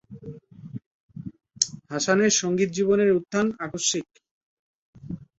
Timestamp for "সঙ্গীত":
2.41-2.69